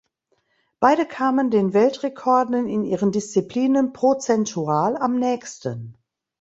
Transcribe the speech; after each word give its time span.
Beide 0.79 1.05
kamen 1.05 1.51
den 1.51 1.73
Weltrekorden 1.75 2.67
in 2.67 2.83
ihren 2.83 3.11
Disziplinen 3.11 3.93
Prozentual 3.93 4.97
am 4.97 5.19
nächsten. 5.19 5.95